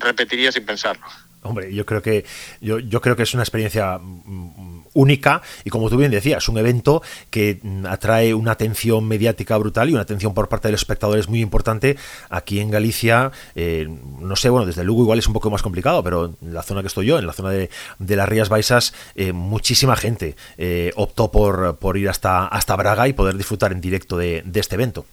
repetiría 0.01 0.53
sin 0.53 0.67
pensarlo. 0.67 1.05
Hombre, 1.43 1.73
yo 1.75 1.87
creo 1.87 2.03
que 2.03 2.25
yo, 2.61 2.79
yo 2.79 3.01
creo 3.01 3.17
que 3.17 3.23
es 3.23 3.33
una 3.33 3.43
experiencia 3.43 3.99
mm, 3.99 4.68
única 4.99 5.43
y 5.65 5.71
como 5.71 5.89
tú 5.89 5.97
bien 5.97 6.11
decías, 6.11 6.49
un 6.49 6.59
evento 6.59 7.03
que 7.31 7.61
mm, 7.63 7.87
atrae 7.87 8.35
una 8.35 8.53
atención 8.53 9.07
mediática 9.07 9.57
brutal 9.57 9.89
y 9.89 9.93
una 9.93 10.03
atención 10.03 10.35
por 10.35 10.49
parte 10.49 10.69
de 10.69 10.73
los 10.73 10.81
espectadores 10.81 11.29
muy 11.29 11.41
importante. 11.41 11.97
Aquí 12.29 12.61
en 12.61 12.71
Galicia, 12.71 13.31
eh, 13.55 13.89
no 14.21 14.35
sé, 14.35 14.49
bueno, 14.51 14.67
desde 14.67 14.85
luego 14.85 15.03
igual 15.03 15.19
es 15.19 15.27
un 15.27 15.33
poco 15.33 15.51
más 15.51 15.63
complicado, 15.63 16.03
pero 16.03 16.35
en 16.43 16.55
la 16.55 16.63
zona 16.63 16.81
que 16.81 16.89
estoy 16.89 17.07
yo, 17.07 17.19
en 17.19 17.27
la 17.27 17.33
zona 17.33 17.51
de, 17.51 17.71
las 17.99 18.29
Rías 18.29 18.49
Baixas, 18.49 18.93
eh, 19.15 19.33
muchísima 19.33 19.95
gente 19.95 20.35
eh, 20.57 20.93
optó 20.97 21.31
por, 21.31 21.77
por 21.77 21.97
ir 21.97 22.09
hasta, 22.09 22.47
hasta 22.47 22.75
Braga 22.75 23.07
y 23.07 23.13
poder 23.13 23.37
disfrutar 23.37 23.71
en 23.71 23.81
directo 23.81 24.17
de, 24.17 24.43
de 24.45 24.61
este 24.61 24.75
evento. 24.75 25.07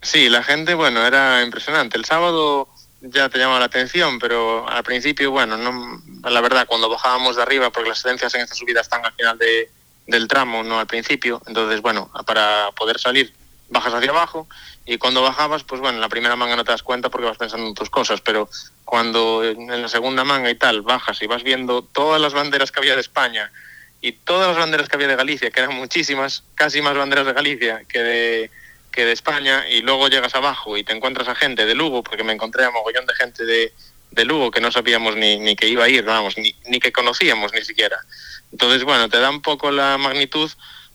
Sí, 0.00 0.28
la 0.28 0.42
gente, 0.42 0.74
bueno, 0.74 1.06
era 1.06 1.44
impresionante. 1.44 1.96
El 1.96 2.04
sábado 2.04 2.68
ya 3.02 3.28
te 3.28 3.38
llama 3.38 3.58
la 3.58 3.66
atención, 3.66 4.18
pero 4.18 4.68
al 4.68 4.82
principio, 4.84 5.30
bueno, 5.30 5.56
no, 5.56 6.02
la 6.28 6.40
verdad, 6.40 6.66
cuando 6.66 6.88
bajábamos 6.88 7.36
de 7.36 7.42
arriba, 7.42 7.70
porque 7.70 7.88
las 7.88 7.98
excedencias 7.98 8.34
en 8.34 8.42
esta 8.42 8.54
subida 8.54 8.80
están 8.80 9.04
al 9.04 9.12
final 9.12 9.36
de, 9.38 9.70
del 10.06 10.28
tramo, 10.28 10.62
no 10.62 10.78
al 10.78 10.86
principio, 10.86 11.42
entonces, 11.46 11.80
bueno, 11.82 12.10
para 12.26 12.70
poder 12.72 12.98
salir 12.98 13.32
bajas 13.68 13.94
hacia 13.94 14.10
abajo 14.10 14.46
y 14.84 14.98
cuando 14.98 15.22
bajabas, 15.22 15.64
pues 15.64 15.80
bueno, 15.80 15.96
en 15.96 16.00
la 16.00 16.08
primera 16.08 16.36
manga 16.36 16.56
no 16.56 16.64
te 16.64 16.72
das 16.72 16.82
cuenta 16.82 17.08
porque 17.08 17.26
vas 17.26 17.38
pensando 17.38 17.66
en 17.66 17.74
tus 17.74 17.90
cosas, 17.90 18.20
pero 18.20 18.48
cuando 18.84 19.42
en 19.42 19.82
la 19.82 19.88
segunda 19.88 20.24
manga 20.24 20.50
y 20.50 20.54
tal 20.54 20.82
bajas 20.82 21.22
y 21.22 21.26
vas 21.26 21.42
viendo 21.42 21.82
todas 21.82 22.20
las 22.20 22.34
banderas 22.34 22.70
que 22.70 22.80
había 22.80 22.94
de 22.94 23.00
España 23.00 23.50
y 24.00 24.12
todas 24.12 24.48
las 24.48 24.58
banderas 24.58 24.88
que 24.88 24.96
había 24.96 25.08
de 25.08 25.16
Galicia, 25.16 25.50
que 25.50 25.60
eran 25.60 25.74
muchísimas, 25.74 26.44
casi 26.54 26.82
más 26.82 26.94
banderas 26.94 27.24
de 27.24 27.32
Galicia 27.32 27.82
que 27.88 27.98
de 28.00 28.50
que 28.92 29.04
de 29.04 29.12
España 29.12 29.68
y 29.68 29.82
luego 29.82 30.08
llegas 30.08 30.34
abajo 30.34 30.76
y 30.76 30.84
te 30.84 30.92
encuentras 30.92 31.26
a 31.28 31.34
gente 31.34 31.66
de 31.66 31.74
Lugo, 31.74 32.02
porque 32.02 32.22
me 32.22 32.32
encontré 32.32 32.64
a 32.64 32.70
mogollón 32.70 33.06
de 33.06 33.14
gente 33.14 33.44
de, 33.44 33.72
de 34.12 34.24
Lugo 34.24 34.50
que 34.50 34.60
no 34.60 34.70
sabíamos 34.70 35.16
ni, 35.16 35.38
ni 35.38 35.56
que 35.56 35.66
iba 35.66 35.84
a 35.84 35.88
ir, 35.88 36.04
vamos, 36.04 36.38
ni, 36.38 36.54
ni 36.66 36.78
que 36.78 36.92
conocíamos 36.92 37.52
ni 37.52 37.62
siquiera. 37.62 37.98
Entonces, 38.52 38.84
bueno, 38.84 39.08
te 39.08 39.18
da 39.18 39.30
un 39.30 39.42
poco 39.42 39.70
la 39.70 39.98
magnitud 39.98 40.50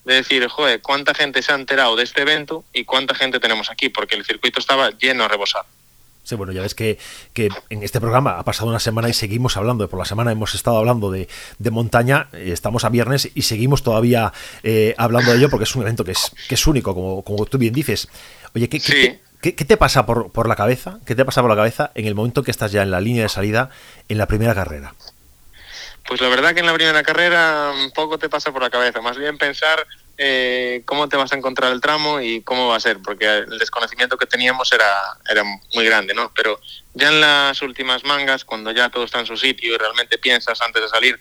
de 0.05 0.13
decir, 0.13 0.47
joder, 0.47 0.81
cuánta 0.81 1.13
gente 1.13 1.41
se 1.41 1.51
ha 1.51 1.55
enterado 1.55 1.95
de 1.97 2.03
este 2.03 2.21
evento 2.21 2.63
y 2.71 2.85
cuánta 2.85 3.13
gente 3.13 3.39
tenemos 3.41 3.69
aquí, 3.69 3.89
porque 3.89 4.15
el 4.15 4.23
circuito 4.23 4.59
estaba 4.59 4.91
lleno 4.91 5.25
a 5.25 5.27
rebosar. 5.27 5.65
Sí, 6.27 6.35
bueno, 6.35 6.51
ya 6.51 6.61
ves 6.61 6.75
que, 6.75 6.99
que, 7.31 7.47
en 7.69 7.83
este 7.83 8.01
programa 8.01 8.37
ha 8.37 8.43
pasado 8.43 8.69
una 8.69 8.81
semana 8.81 9.07
y 9.07 9.13
seguimos 9.13 9.55
hablando, 9.55 9.87
por 9.87 9.97
la 9.97 10.03
semana 10.03 10.29
hemos 10.29 10.55
estado 10.55 10.77
hablando 10.77 11.09
de, 11.09 11.29
de 11.57 11.71
montaña, 11.71 12.27
eh, 12.33 12.49
estamos 12.51 12.83
a 12.83 12.89
viernes 12.89 13.29
y 13.33 13.43
seguimos 13.43 13.81
todavía 13.81 14.33
eh, 14.61 14.93
hablando 14.97 15.31
de 15.31 15.37
ello 15.37 15.49
porque 15.49 15.63
es 15.63 15.73
un 15.73 15.83
evento 15.83 16.03
que 16.03 16.11
es, 16.11 16.33
que 16.49 16.55
es 16.55 16.67
único, 16.67 16.93
como, 16.93 17.21
como 17.21 17.45
tú 17.45 17.57
bien 17.57 17.73
dices. 17.73 18.09
Oye, 18.53 18.67
¿qué, 18.67 18.81
qué, 18.81 19.55
qué, 19.55 19.63
te 19.63 19.77
pasa 19.77 20.05
por, 20.05 20.29
por, 20.33 20.49
la 20.49 20.57
cabeza? 20.57 20.99
¿Qué 21.05 21.15
te 21.15 21.23
pasa 21.23 21.39
por 21.39 21.49
la 21.49 21.55
cabeza 21.55 21.91
en 21.95 22.07
el 22.07 22.13
momento 22.13 22.43
que 22.43 22.51
estás 22.51 22.73
ya 22.73 22.81
en 22.81 22.91
la 22.91 22.99
línea 22.99 23.23
de 23.23 23.29
salida 23.29 23.69
en 24.09 24.17
la 24.17 24.25
primera 24.25 24.53
carrera? 24.53 24.95
Pues 26.09 26.19
la 26.19 26.27
verdad 26.27 26.53
que 26.53 26.59
en 26.59 26.65
la 26.65 26.73
primera 26.73 27.03
carrera 27.03 27.71
poco 27.95 28.17
te 28.17 28.27
pasa 28.27 28.51
por 28.51 28.61
la 28.61 28.69
cabeza, 28.69 28.99
más 28.99 29.17
bien 29.17 29.37
pensar 29.37 29.87
eh, 30.17 30.81
cómo 30.85 31.07
te 31.07 31.15
vas 31.15 31.31
a 31.31 31.35
encontrar 31.35 31.71
el 31.71 31.81
tramo 31.81 32.19
y 32.19 32.41
cómo 32.41 32.67
va 32.67 32.77
a 32.77 32.79
ser, 32.79 32.99
porque 33.03 33.25
el 33.25 33.59
desconocimiento 33.59 34.17
que 34.17 34.25
teníamos 34.25 34.71
era, 34.73 34.89
era 35.29 35.43
muy 35.43 35.85
grande, 35.85 36.13
¿no? 36.15 36.31
Pero 36.35 36.59
ya 36.95 37.09
en 37.09 37.21
las 37.21 37.61
últimas 37.61 38.03
mangas, 38.03 38.43
cuando 38.43 38.71
ya 38.71 38.89
todo 38.89 39.03
está 39.03 39.19
en 39.19 39.27
su 39.27 39.37
sitio 39.37 39.75
y 39.75 39.77
realmente 39.77 40.17
piensas 40.17 40.59
antes 40.61 40.81
de 40.81 40.89
salir, 40.89 41.19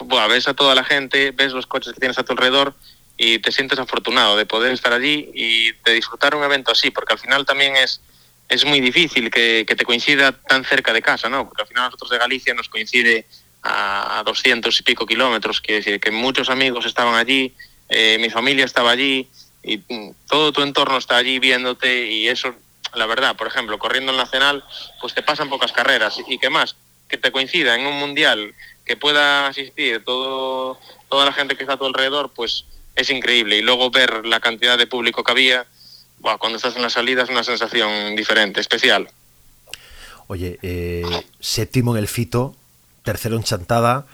buah, 0.00 0.28
ves 0.28 0.46
a 0.46 0.54
toda 0.54 0.74
la 0.74 0.84
gente, 0.84 1.32
ves 1.32 1.52
los 1.52 1.66
coches 1.66 1.92
que 1.92 2.00
tienes 2.00 2.18
a 2.18 2.22
tu 2.22 2.32
alrededor 2.32 2.74
y 3.16 3.40
te 3.40 3.50
sientes 3.50 3.78
afortunado 3.78 4.36
de 4.36 4.46
poder 4.46 4.72
estar 4.72 4.92
allí 4.92 5.30
y 5.34 5.72
de 5.72 5.92
disfrutar 5.92 6.34
un 6.34 6.44
evento 6.44 6.70
así, 6.70 6.90
porque 6.90 7.14
al 7.14 7.18
final 7.18 7.44
también 7.44 7.74
es, 7.76 8.00
es 8.48 8.64
muy 8.64 8.80
difícil 8.80 9.30
que, 9.30 9.64
que 9.66 9.74
te 9.74 9.84
coincida 9.84 10.32
tan 10.32 10.64
cerca 10.64 10.92
de 10.92 11.02
casa, 11.02 11.28
¿no? 11.28 11.48
Porque 11.48 11.62
al 11.62 11.68
final 11.68 11.84
nosotros 11.86 12.10
de 12.10 12.18
Galicia 12.18 12.54
nos 12.54 12.68
coincide 12.68 13.26
a 13.62 14.22
200 14.24 14.78
y 14.78 14.82
pico 14.84 15.06
kilómetros, 15.06 15.60
quiere 15.60 15.78
decir 15.78 15.98
que 15.98 16.12
muchos 16.12 16.50
amigos 16.50 16.86
estaban 16.86 17.14
allí, 17.16 17.52
eh, 17.88 18.18
mi 18.20 18.30
familia 18.30 18.64
estaba 18.64 18.90
allí 18.90 19.28
y 19.62 19.78
mm, 19.78 20.10
todo 20.28 20.52
tu 20.52 20.62
entorno 20.62 20.96
está 20.96 21.16
allí 21.16 21.38
viéndote 21.38 22.06
y 22.06 22.28
eso, 22.28 22.54
la 22.94 23.06
verdad, 23.06 23.36
por 23.36 23.46
ejemplo, 23.46 23.78
corriendo 23.78 24.12
el 24.12 24.18
Nacional, 24.18 24.64
pues 25.00 25.14
te 25.14 25.22
pasan 25.22 25.48
pocas 25.48 25.72
carreras 25.72 26.16
y 26.26 26.38
qué 26.38 26.50
más, 26.50 26.76
que 27.08 27.18
te 27.18 27.32
coincida 27.32 27.74
en 27.74 27.86
un 27.86 27.98
mundial, 27.98 28.54
que 28.84 28.96
pueda 28.96 29.48
asistir 29.48 30.04
todo, 30.04 30.78
toda 31.08 31.24
la 31.24 31.32
gente 31.32 31.56
que 31.56 31.64
está 31.64 31.74
a 31.74 31.78
tu 31.78 31.86
alrededor, 31.86 32.30
pues 32.34 32.64
es 32.94 33.10
increíble. 33.10 33.58
Y 33.58 33.62
luego 33.62 33.90
ver 33.90 34.24
la 34.26 34.40
cantidad 34.40 34.78
de 34.78 34.86
público 34.86 35.22
que 35.22 35.32
había, 35.32 35.66
cuando 36.38 36.56
estás 36.56 36.76
en 36.76 36.82
la 36.82 36.90
salida 36.90 37.22
es 37.22 37.28
una 37.28 37.44
sensación 37.44 38.16
diferente, 38.16 38.60
especial. 38.60 39.08
Oye, 40.28 40.58
eh, 40.62 41.04
séptimo 41.38 41.96
en 41.96 42.02
el 42.02 42.08
Fito, 42.08 42.56
tercero 43.04 43.36
en 43.36 43.44
Chantada, 43.44 44.06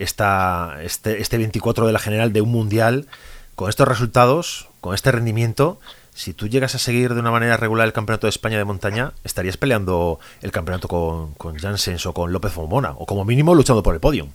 esta, 0.00 0.78
este, 0.82 1.20
este 1.20 1.38
24 1.38 1.86
de 1.86 1.92
la 1.92 1.98
general 1.98 2.32
de 2.32 2.40
un 2.40 2.50
mundial, 2.50 3.06
con 3.54 3.68
estos 3.68 3.86
resultados, 3.86 4.68
con 4.80 4.94
este 4.94 5.12
rendimiento, 5.12 5.78
si 6.14 6.34
tú 6.34 6.48
llegas 6.48 6.74
a 6.74 6.78
seguir 6.78 7.14
de 7.14 7.20
una 7.20 7.30
manera 7.30 7.56
regular 7.56 7.86
el 7.86 7.92
Campeonato 7.92 8.26
de 8.26 8.30
España 8.30 8.58
de 8.58 8.64
montaña, 8.64 9.12
estarías 9.24 9.56
peleando 9.56 10.18
el 10.42 10.50
campeonato 10.50 10.88
con, 10.88 11.34
con 11.34 11.56
Janssens 11.56 12.04
o 12.06 12.12
con 12.12 12.32
López 12.32 12.54
Momona, 12.56 12.92
o 12.98 13.06
como 13.06 13.24
mínimo 13.24 13.54
luchando 13.54 13.82
por 13.82 13.94
el 13.94 14.00
podio. 14.00 14.28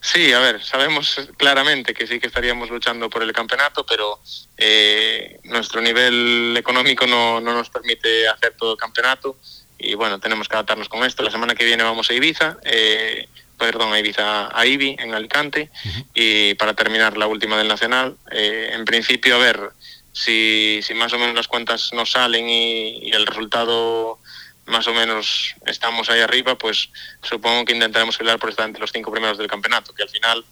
Sí, 0.00 0.32
a 0.32 0.40
ver, 0.40 0.62
sabemos 0.62 1.20
claramente 1.36 1.94
que 1.94 2.06
sí 2.06 2.18
que 2.18 2.26
estaríamos 2.26 2.70
luchando 2.70 3.08
por 3.08 3.22
el 3.22 3.32
campeonato, 3.32 3.86
pero 3.86 4.18
eh, 4.56 5.38
nuestro 5.44 5.80
nivel 5.80 6.56
económico 6.56 7.06
no, 7.06 7.40
no, 7.40 7.54
nos 7.54 7.70
permite 7.70 8.26
hacer 8.28 8.54
todo 8.56 8.72
el 8.72 8.78
campeonato 8.78 9.36
y 9.78 9.94
bueno, 9.94 10.18
tenemos 10.18 10.48
que 10.48 10.56
adaptarnos 10.56 10.88
con 10.88 11.04
esto. 11.04 11.22
La 11.22 11.30
semana 11.30 11.54
que 11.54 11.64
viene 11.64 11.82
vamos 11.82 12.10
a 12.10 12.14
Ibiza, 12.14 12.56
eh, 12.64 13.28
perdón, 13.66 13.92
a 13.92 13.98
Ibiza, 13.98 14.48
a 14.58 14.66
Ibi, 14.66 14.96
en 14.98 15.14
Alicante, 15.14 15.70
y 16.14 16.54
para 16.54 16.74
terminar 16.74 17.16
la 17.16 17.26
última 17.26 17.56
del 17.58 17.68
Nacional. 17.68 18.16
Eh, 18.30 18.70
en 18.72 18.84
principio, 18.84 19.36
a 19.36 19.38
ver 19.38 19.70
si, 20.12 20.80
si 20.82 20.94
más 20.94 21.12
o 21.12 21.18
menos 21.18 21.34
las 21.34 21.48
cuentas 21.48 21.92
nos 21.92 22.12
salen 22.12 22.48
y, 22.48 23.08
y 23.08 23.10
el 23.12 23.26
resultado 23.26 24.18
más 24.66 24.86
o 24.86 24.94
menos 24.94 25.54
estamos 25.66 26.08
ahí 26.10 26.20
arriba, 26.20 26.56
pues 26.56 26.88
supongo 27.22 27.64
que 27.64 27.72
intentaremos 27.72 28.16
pelear 28.16 28.38
por 28.38 28.50
estar 28.50 28.66
entre 28.66 28.80
los 28.80 28.92
cinco 28.92 29.10
primeros 29.10 29.38
del 29.38 29.48
campeonato, 29.48 29.92
que 29.92 30.02
al 30.02 30.08
final 30.08 30.44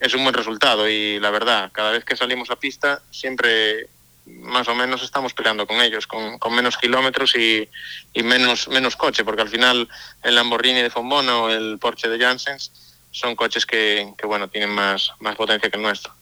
es 0.00 0.14
un 0.14 0.22
buen 0.22 0.34
resultado 0.34 0.88
y 0.88 1.18
la 1.20 1.30
verdad, 1.30 1.70
cada 1.72 1.90
vez 1.90 2.04
que 2.04 2.16
salimos 2.16 2.50
a 2.50 2.56
pista 2.56 3.02
siempre 3.10 3.88
más 4.26 4.68
o 4.68 4.74
menos 4.74 5.02
estamos 5.02 5.32
peleando 5.32 5.66
con 5.66 5.80
ellos, 5.80 6.06
con, 6.06 6.38
con 6.38 6.54
menos 6.54 6.76
kilómetros 6.76 7.36
y, 7.36 7.68
y, 8.12 8.22
menos, 8.22 8.68
menos 8.68 8.96
coche, 8.96 9.24
porque 9.24 9.42
al 9.42 9.48
final 9.48 9.88
el 10.22 10.34
Lamborghini 10.34 10.82
de 10.82 10.90
Fonbono 10.90 11.44
o 11.44 11.50
el 11.50 11.78
Porsche 11.78 12.08
de 12.08 12.18
Janssens 12.18 12.72
son 13.10 13.36
coches 13.36 13.64
que, 13.64 14.12
que 14.18 14.26
bueno, 14.26 14.48
tienen 14.48 14.70
más, 14.70 15.12
más 15.20 15.36
potencia 15.36 15.70
que 15.70 15.76
el 15.76 15.82
nuestro. 15.82 16.12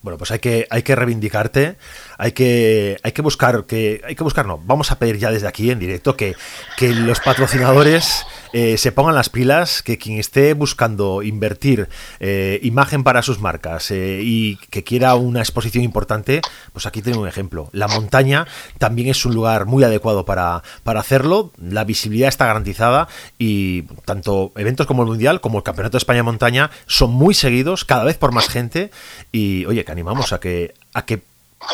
Bueno, 0.00 0.18
pues 0.18 0.30
hay 0.32 0.38
que, 0.38 0.66
hay 0.68 0.82
que 0.82 0.94
reivindicarte, 0.94 1.78
hay 2.18 2.32
que, 2.32 2.98
hay 3.02 3.12
que 3.12 3.22
buscar, 3.22 3.64
que, 3.64 4.02
hay 4.04 4.14
que 4.14 4.22
buscar, 4.22 4.44
no, 4.44 4.58
vamos 4.58 4.90
a 4.90 4.98
pedir 4.98 5.16
ya 5.16 5.30
desde 5.30 5.48
aquí 5.48 5.70
en 5.70 5.78
directo 5.78 6.14
que, 6.14 6.36
que 6.76 6.90
los 6.90 7.20
patrocinadores 7.20 8.26
eh, 8.56 8.78
se 8.78 8.92
pongan 8.92 9.16
las 9.16 9.30
pilas, 9.30 9.82
que 9.82 9.98
quien 9.98 10.20
esté 10.20 10.54
buscando 10.54 11.24
invertir 11.24 11.88
eh, 12.20 12.60
imagen 12.62 13.02
para 13.02 13.20
sus 13.20 13.40
marcas 13.40 13.90
eh, 13.90 14.20
y 14.22 14.58
que 14.70 14.84
quiera 14.84 15.16
una 15.16 15.40
exposición 15.40 15.82
importante, 15.82 16.40
pues 16.72 16.86
aquí 16.86 17.02
tengo 17.02 17.20
un 17.20 17.26
ejemplo. 17.26 17.68
La 17.72 17.88
montaña 17.88 18.46
también 18.78 19.08
es 19.08 19.26
un 19.26 19.34
lugar 19.34 19.66
muy 19.66 19.82
adecuado 19.82 20.24
para, 20.24 20.62
para 20.84 21.00
hacerlo, 21.00 21.50
la 21.60 21.82
visibilidad 21.82 22.28
está 22.28 22.46
garantizada 22.46 23.08
y 23.40 23.82
tanto 24.04 24.52
eventos 24.54 24.86
como 24.86 25.02
el 25.02 25.08
Mundial 25.08 25.40
como 25.40 25.58
el 25.58 25.64
Campeonato 25.64 25.96
de 25.96 25.98
España 25.98 26.18
de 26.18 26.22
Montaña 26.22 26.70
son 26.86 27.10
muy 27.10 27.34
seguidos, 27.34 27.84
cada 27.84 28.04
vez 28.04 28.18
por 28.18 28.30
más 28.30 28.48
gente 28.48 28.92
y 29.32 29.66
oye, 29.66 29.84
que 29.84 29.90
animamos 29.90 30.32
a 30.32 30.38
que, 30.38 30.74
a 30.92 31.04
que 31.04 31.24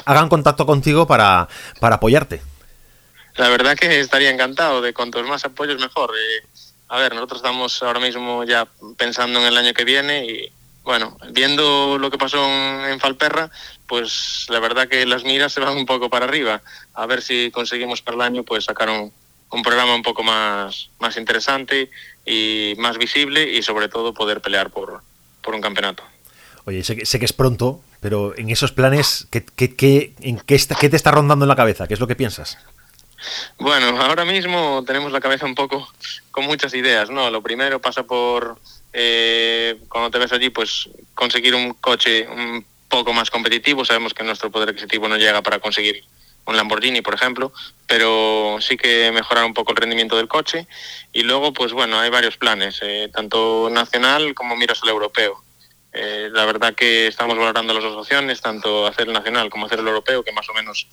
hagan 0.06 0.30
contacto 0.30 0.64
contigo 0.64 1.06
para, 1.06 1.46
para 1.78 1.96
apoyarte. 1.96 2.40
La 3.36 3.48
verdad 3.48 3.76
que 3.76 4.00
estaría 4.00 4.30
encantado 4.30 4.82
de 4.82 4.92
cuantos 4.92 5.26
más 5.26 5.44
apoyos 5.44 5.80
mejor. 5.80 6.12
A 6.90 6.98
ver, 6.98 7.14
nosotros 7.14 7.38
estamos 7.38 7.82
ahora 7.84 8.00
mismo 8.00 8.42
ya 8.42 8.66
pensando 8.96 9.38
en 9.38 9.46
el 9.46 9.56
año 9.56 9.72
que 9.72 9.84
viene 9.84 10.26
y 10.26 10.52
bueno, 10.82 11.16
viendo 11.30 11.98
lo 11.98 12.10
que 12.10 12.18
pasó 12.18 12.44
en, 12.44 12.98
Falperra, 12.98 13.48
pues 13.86 14.46
la 14.48 14.58
verdad 14.58 14.88
que 14.88 15.06
las 15.06 15.22
miras 15.22 15.52
se 15.52 15.60
van 15.60 15.76
un 15.76 15.86
poco 15.86 16.10
para 16.10 16.24
arriba. 16.24 16.62
A 16.94 17.06
ver 17.06 17.22
si 17.22 17.52
conseguimos 17.52 18.02
para 18.02 18.16
el 18.16 18.22
año 18.22 18.42
pues 18.42 18.64
sacar 18.64 18.90
un, 18.90 19.12
un 19.52 19.62
programa 19.62 19.94
un 19.94 20.02
poco 20.02 20.24
más, 20.24 20.90
más 20.98 21.16
interesante 21.16 21.90
y 22.26 22.74
más 22.78 22.98
visible 22.98 23.48
y 23.48 23.62
sobre 23.62 23.88
todo 23.88 24.12
poder 24.12 24.40
pelear 24.40 24.70
por, 24.70 25.00
por 25.42 25.54
un 25.54 25.60
campeonato. 25.60 26.02
Oye, 26.64 26.82
sé 26.82 26.96
que, 26.96 27.06
sé 27.06 27.20
que 27.20 27.24
es 27.24 27.32
pronto, 27.32 27.84
pero 28.00 28.36
en 28.36 28.50
esos 28.50 28.72
planes, 28.72 29.28
¿qué, 29.30 29.44
qué, 29.44 29.76
qué, 29.76 30.14
en 30.22 30.40
qué, 30.40 30.56
está, 30.56 30.74
¿qué 30.74 30.88
te 30.88 30.96
está 30.96 31.12
rondando 31.12 31.44
en 31.44 31.50
la 31.50 31.56
cabeza? 31.56 31.86
¿Qué 31.86 31.94
es 31.94 32.00
lo 32.00 32.08
que 32.08 32.16
piensas? 32.16 32.58
Bueno, 33.58 34.00
ahora 34.00 34.24
mismo 34.24 34.82
tenemos 34.86 35.12
la 35.12 35.20
cabeza 35.20 35.46
un 35.46 35.54
poco 35.54 35.88
con 36.30 36.44
muchas 36.44 36.74
ideas, 36.74 37.10
¿no? 37.10 37.30
Lo 37.30 37.42
primero 37.42 37.80
pasa 37.80 38.04
por, 38.04 38.58
eh, 38.92 39.78
cuando 39.88 40.10
te 40.10 40.18
ves 40.18 40.32
allí, 40.32 40.50
pues 40.50 40.88
conseguir 41.14 41.54
un 41.54 41.74
coche 41.74 42.26
un 42.28 42.64
poco 42.88 43.12
más 43.12 43.30
competitivo. 43.30 43.84
Sabemos 43.84 44.14
que 44.14 44.24
nuestro 44.24 44.50
poder 44.50 44.70
adquisitivo 44.70 45.08
no 45.08 45.16
llega 45.16 45.42
para 45.42 45.58
conseguir 45.58 46.04
un 46.46 46.56
Lamborghini, 46.56 47.02
por 47.02 47.14
ejemplo, 47.14 47.52
pero 47.86 48.56
sí 48.60 48.76
que 48.76 49.10
mejorar 49.12 49.44
un 49.44 49.54
poco 49.54 49.72
el 49.72 49.76
rendimiento 49.76 50.16
del 50.16 50.28
coche. 50.28 50.66
Y 51.12 51.22
luego, 51.22 51.52
pues 51.52 51.72
bueno, 51.72 52.00
hay 52.00 52.10
varios 52.10 52.36
planes, 52.36 52.80
eh, 52.82 53.08
tanto 53.12 53.68
nacional 53.70 54.34
como 54.34 54.56
miras 54.56 54.82
al 54.82 54.88
europeo. 54.88 55.42
Eh, 55.92 56.28
la 56.32 56.44
verdad 56.44 56.74
que 56.74 57.08
estamos 57.08 57.36
valorando 57.36 57.74
las 57.74 57.82
dos 57.82 57.96
opciones, 57.96 58.40
tanto 58.40 58.86
hacer 58.86 59.08
el 59.08 59.12
nacional 59.12 59.50
como 59.50 59.66
hacer 59.66 59.80
el 59.80 59.88
europeo, 59.88 60.22
que 60.22 60.32
más 60.32 60.48
o 60.48 60.54
menos 60.54 60.86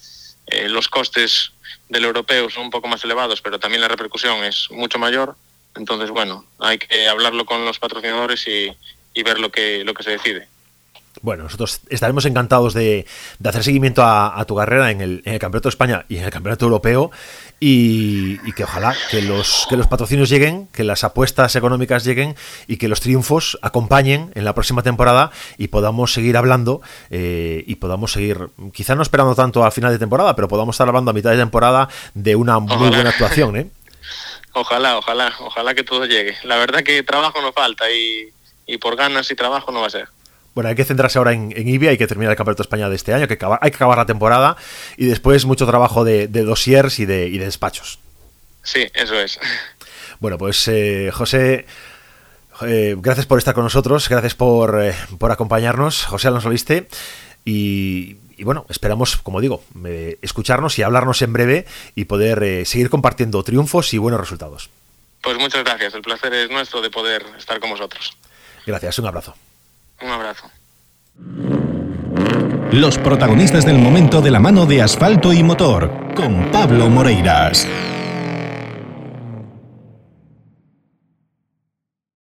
eh, 0.48 0.70
los 0.70 0.88
costes 0.88 1.52
del 1.90 2.06
europeo 2.06 2.50
son 2.50 2.66
un 2.66 2.70
poco 2.70 2.88
más 2.88 3.04
elevados, 3.04 3.42
pero 3.42 3.60
también 3.60 3.82
la 3.82 3.88
repercusión 3.88 4.44
es 4.44 4.70
mucho 4.72 5.00
mayor. 5.00 5.36
Entonces, 5.76 6.10
bueno, 6.10 6.46
hay 6.60 6.78
que 6.80 7.08
hablarlo 7.08 7.46
con 7.46 7.64
los 7.66 7.80
patrocinadores 7.80 8.48
y, 8.48 8.76
y 9.14 9.24
ver 9.24 9.40
lo 9.40 9.52
que, 9.52 9.84
lo 9.84 9.94
que 9.94 10.04
se 10.04 10.12
decide. 10.12 10.48
Bueno, 11.22 11.44
nosotros 11.44 11.82
estaremos 11.90 12.26
encantados 12.26 12.74
de, 12.74 13.06
de 13.40 13.50
hacer 13.50 13.64
seguimiento 13.64 14.04
a, 14.04 14.40
a 14.40 14.46
tu 14.46 14.56
carrera 14.56 14.92
en 14.92 15.02
el, 15.02 15.22
en 15.26 15.34
el, 15.34 15.40
Campeonato 15.40 15.70
de 15.70 15.72
España 15.72 16.06
y 16.10 16.18
en 16.18 16.24
el 16.24 16.32
Campeonato 16.32 16.66
Europeo 16.66 17.12
y, 17.60 18.40
y, 18.48 18.52
que 18.54 18.64
ojalá 18.64 18.96
que 19.10 19.22
los, 19.22 19.66
que 19.70 19.78
los 19.78 19.88
patrocinios 19.88 20.30
lleguen, 20.30 20.68
que 20.68 20.84
las 20.84 21.04
apuestas 21.04 21.56
económicas 21.56 22.04
lleguen 22.04 22.36
y 22.68 22.78
que 22.78 22.88
los 22.88 23.02
triunfos 23.02 23.58
acompañen 23.62 24.32
en 24.36 24.46
la 24.46 24.54
próxima 24.54 24.84
temporada 24.84 25.32
y 25.58 25.70
podamos 25.70 26.14
seguir 26.14 26.38
hablando 26.38 26.82
eh, 27.10 27.64
y 27.66 27.76
podamos 27.76 28.12
seguir, 28.12 28.50
quizá 28.74 28.96
no 28.96 29.02
esperando 29.02 29.36
tanto 29.36 29.66
al 29.66 29.72
final 29.72 29.92
de 29.92 30.00
temporada, 30.00 30.36
pero 30.36 30.48
podamos 30.48 30.76
estar 30.76 30.88
hablando 30.88 31.12
a 31.12 31.14
mitad 31.14 31.32
de 31.32 31.38
temporada 31.38 31.90
de 32.14 32.36
una 32.36 32.60
muy 32.60 32.74
ojalá. 32.74 32.90
buena 32.90 33.10
actuación. 33.10 33.58
¿eh? 33.58 33.70
Ojalá, 34.54 34.98
ojalá, 34.98 35.34
ojalá 35.40 35.74
que 35.74 35.84
todo 35.84 36.06
llegue. 36.06 36.36
La 36.44 36.58
verdad 36.58 36.84
que 36.84 37.04
trabajo 37.04 37.42
no 37.42 37.54
falta 37.54 37.90
y, 37.92 38.30
y 38.66 38.78
por 38.78 38.96
ganas 38.96 39.30
y 39.32 39.36
trabajo 39.36 39.72
no 39.72 39.82
va 39.82 39.88
a 39.88 39.92
ser. 39.92 40.08
Bueno, 40.58 40.72
hay 40.72 40.76
que 40.76 40.86
centrarse 40.86 41.20
ahora 41.20 41.34
en, 41.34 41.54
en 41.56 41.68
IBI, 41.68 41.90
hay 41.90 41.98
que 42.00 42.08
terminar 42.08 42.32
el 42.32 42.36
Campeonato 42.36 42.64
de 42.64 42.66
España 42.66 42.90
de 42.90 42.96
este 42.96 43.14
año, 43.14 43.22
hay 43.22 43.28
que 43.28 43.36
acabar, 43.36 43.60
hay 43.62 43.70
que 43.70 43.76
acabar 43.76 43.96
la 43.96 44.08
temporada 44.08 44.58
y 44.98 45.06
después 45.06 45.46
mucho 45.46 45.68
trabajo 45.68 46.04
de, 46.04 46.28
de 46.28 46.42
dossiers 46.42 46.98
y 46.98 47.06
de, 47.06 47.28
y 47.28 47.38
de, 47.38 47.46
despachos. 47.46 48.00
Sí, 48.64 48.90
eso 48.96 49.14
es. 49.20 49.40
Bueno, 50.20 50.40
pues 50.40 50.68
eh, 50.68 51.12
José, 51.14 51.68
eh, 52.62 52.96
gracias 52.98 53.28
por 53.28 53.38
estar 53.38 53.54
con 53.54 53.66
nosotros, 53.66 54.10
gracias 54.10 54.34
por, 54.34 54.84
eh, 54.84 54.96
por 55.20 55.32
acompañarnos. 55.32 56.06
José 56.06 56.30
Alonso 56.30 56.50
Viste. 56.50 56.88
Y, 57.46 58.18
y, 58.36 58.44
bueno, 58.44 58.66
esperamos, 58.68 59.18
como 59.18 59.42
digo, 59.42 59.64
escucharnos 60.24 60.80
y 60.80 60.82
hablarnos 60.82 61.22
en 61.22 61.34
breve 61.34 61.68
y 61.94 62.06
poder 62.06 62.66
seguir 62.66 62.90
compartiendo 62.90 63.44
triunfos 63.44 63.94
y 63.94 64.00
buenos 64.00 64.20
resultados. 64.20 64.72
Pues 65.22 65.38
muchas 65.38 65.64
gracias, 65.64 65.94
el 65.94 66.02
placer 66.02 66.34
es 66.34 66.50
nuestro 66.50 66.82
de 66.82 66.90
poder 66.90 67.24
estar 67.38 67.60
con 67.60 67.70
vosotros. 67.70 68.18
Gracias, 68.66 68.98
un 68.98 69.06
abrazo. 69.06 69.36
Un 70.02 70.10
abrazo. 70.10 70.50
Los 72.72 72.98
protagonistas 72.98 73.66
del 73.66 73.78
momento 73.80 74.22
de 74.22 74.32
la 74.32 74.40
mano 74.40 74.66
de 74.66 74.82
asfalto 74.82 75.34
y 75.34 75.42
motor, 75.42 76.14
con 76.16 76.52
Pablo 76.52 76.90
Moreiras. 76.90 77.68